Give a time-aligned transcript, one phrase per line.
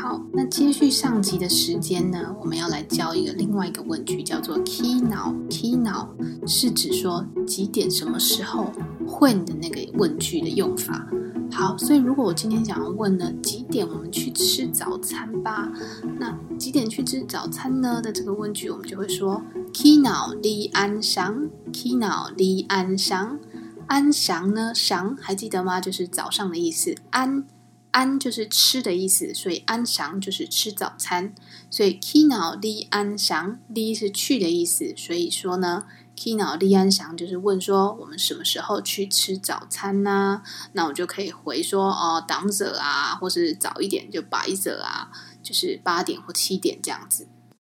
[0.00, 5.34] 好，那接续上集的时间呢，我们要来教一个另外一个问句，叫做 “key now”。
[5.50, 6.06] key now
[6.46, 8.72] 是指说几点、什么时候
[9.04, 11.04] when 的那个问句的用法。
[11.50, 15.68] 好，所以如果我今天想要问呢，几点我们去吃早餐吧？
[16.20, 19.42] 那几点去吃早餐呢的这个问句，我们就会说
[19.74, 23.36] “key now 你安详 ”，“key now 你安详”，
[23.88, 25.80] 安详呢，详还记得吗？
[25.80, 27.44] 就是早上的意思，安。
[27.90, 31.34] 安就是吃的意思，所以安详就是吃早餐。
[31.70, 35.84] 所以 Kino 离安详，离是去的意思，所以说呢
[36.16, 40.42] ，Kino 离安详就是问说我们什么时候去吃早餐呢？
[40.72, 45.10] 那我就可以回说哦，当者啊，或是早一点就白者啊，
[45.42, 47.28] 就是八点或七点这样子。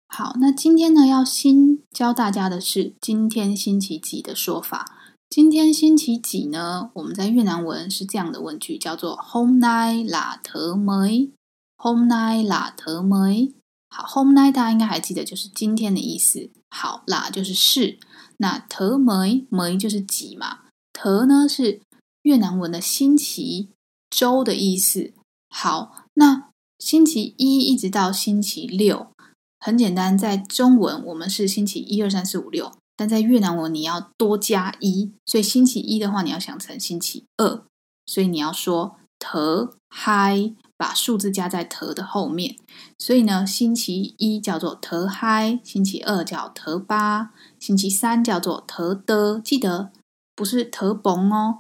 [0.08, 4.96] 好，那今天呢要新教大家的是今天星期几的说法。
[5.30, 6.90] 今天星期几呢？
[6.96, 13.52] 我们在越南文是这样的问句，叫做 Hôm nay là thứ mấy？Hôm nay là thứ mấy？
[13.90, 16.50] 好，Hôm nay 大家应该还记得，就是今天的意思。
[16.72, 18.00] 好啦，就是是。
[18.38, 21.80] 那 thứ mấy？mấy 就是几嘛？thứ 呢是
[22.24, 23.70] 越南文的星期、
[24.10, 25.14] 周的意思。
[25.52, 29.12] 好，那星期一一直到星期六，
[29.60, 32.72] 很简单，在中文我们是星期一二三四五六。
[33.00, 37.64] 但在越南文你要多加一，所以星期一的话你要想成星期二，
[38.06, 42.58] 所以你要说 t h 把数字加在 t 的后面。
[42.98, 49.40] 所以呢，星期一叫做 t h 星期二叫 thứ ba，星期三叫做 thứ tư。
[49.40, 49.94] 记得
[50.36, 51.60] 不是 thứ bốn 哦，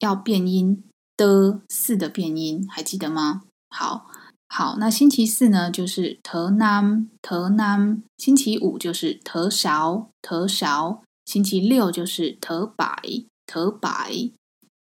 [0.00, 0.82] 要变音
[1.16, 3.42] 的四的变音，还记得吗？
[3.70, 4.10] 好。
[4.56, 13.02] 好，那星期四呢，就是特南特南星期五就是 thứ sáu thứ sáu，星期六就是特白
[13.44, 14.30] 特白。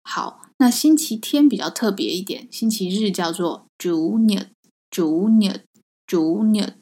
[0.02, 4.46] 好，那星期天比较特别一点，星期日叫做 chủ nhật
[4.90, 5.60] chủ nhật
[6.06, 6.72] chủ nhật。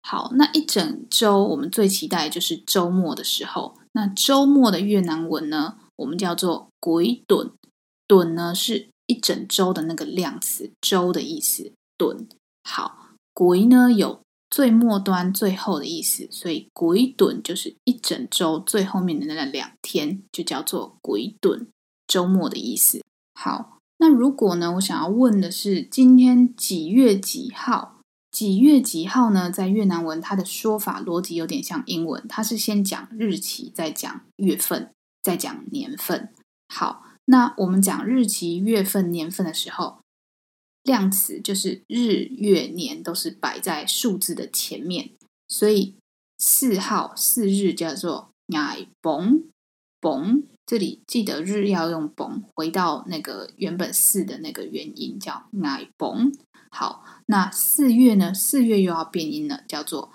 [0.00, 3.76] 好，那一整周我们最期待就是周末的时候。
[3.94, 11.72] 那周末的越南文呢，我们叫做 cuối tuần，tuần 呢是一整周的那个量词，周的意思。
[12.00, 12.26] 顿
[12.64, 21.66] 好鬼呢有最末端、最后的意思，所以鬼盹就是一整周最后面的那两天，就叫做鬼盹
[22.06, 23.04] 周末的意思。
[23.34, 27.98] 好，那如果呢，我想要问的是今天几月几号？
[28.32, 29.50] 几月几号呢？
[29.50, 34.90] 在越南文，它的说法逻辑有点像英文，它是先讲日期，再讲月份，
[35.22, 36.32] 再讲年份。
[36.68, 40.00] 好，那我们讲日期、月份、年份的时候。
[40.82, 45.10] 量词就是日、月、年都是摆在数字的前面，
[45.46, 45.94] 所以
[46.38, 49.44] 四号四日叫做奈崩
[50.00, 56.32] 崩这里记得日要用崩回到那个原本四的那个元音叫奈崩。
[56.70, 58.32] 好，那四月呢？
[58.32, 60.10] 四月又要变音了，叫做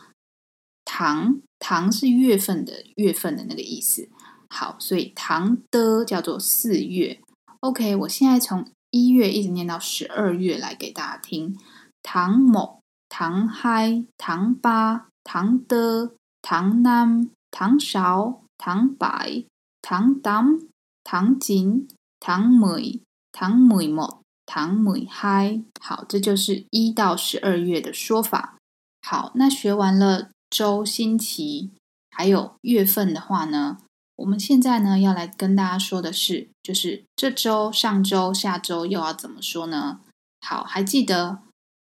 [0.83, 4.09] tháng tháng 是月份的月份的那个意思。
[4.49, 7.19] 好，所以 tháng tư 叫做四月。
[7.59, 8.65] OK，我现在从。
[8.95, 11.57] 一月一直念到十二月，来给大家听。
[12.01, 12.79] tháng một,
[13.09, 19.43] tháng hai, tháng ba, tháng tư, tháng năm, tháng sáu, tháng bảy,
[19.81, 20.59] tháng tám,
[21.03, 21.87] tháng chín,
[22.21, 23.01] tháng mười,
[23.33, 25.65] tháng mười một, tháng mười hai。
[25.81, 28.55] 好，这就是一到十二月的说法。
[29.01, 31.71] 好，那学完了周、星期
[32.09, 33.77] 还有月份的话呢？
[34.17, 39.99] 我们现在呢要来跟大家说的是，就是这周、上周、下周又要怎么说呢？
[40.39, 41.39] 好，还记得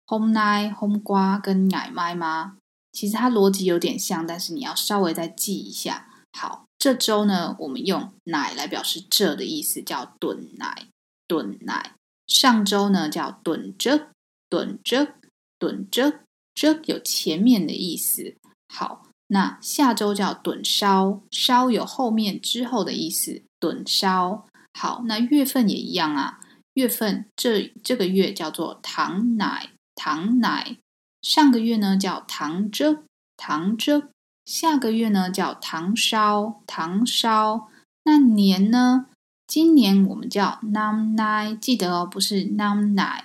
[0.07, 2.57] hôm nay、hôm qua 跟奶麦吗？
[2.93, 6.07] 其实它逻辑有点像，但是你要稍微再记一下。
[6.31, 10.87] 好，这周呢，我们用奶来表示这的意思，叫 tuần này、
[11.27, 11.91] tuần này。
[12.27, 14.07] 上周呢叫 tuần trước、
[14.49, 15.15] tuần trước、
[15.59, 16.19] tuần trước，
[16.53, 18.35] 这有前面的意思。
[18.69, 19.10] 好。
[19.33, 26.41] 那下周叫趸烧烧有后面之后的意思趸烧好那月份也一样啊
[26.73, 30.75] 月份这这个月叫做糖奶糖奶。
[31.21, 33.03] 上个月呢叫糖粥
[33.37, 34.03] 糖粥
[34.43, 37.69] 下个月呢叫糖烧糖烧。
[38.03, 39.05] 那年呢
[39.47, 43.23] 今年我们叫 num nai，记得哦不是 num nai，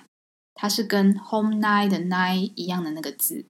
[0.53, 3.45] 它是跟 home nine 的 nine 一样的那个字。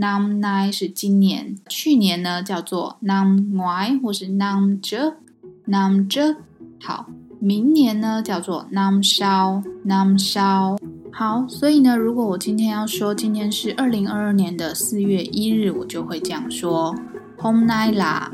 [0.00, 6.36] Năm nay 是今年，去年呢叫做 năm ngoi 或是 năm trước，năm trước。
[6.82, 7.06] 好，
[7.38, 10.78] 明年呢叫做 năm sau，năm sau。
[11.12, 16.96] 好，所以呢，如果我今天要说今天是二零二二年的四月一日，我就会这样说
[17.38, 18.30] ：Hôm nay là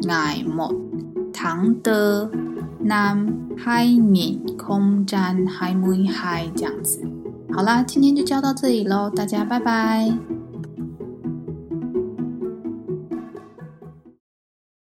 [0.00, 0.72] ngày một
[1.34, 2.30] tháng tư
[2.82, 3.26] năm
[3.58, 7.02] hai nghìn không trăm hai mươi hai，这样子。
[7.52, 10.39] 好啦，今天就教到这里喽，大家拜拜。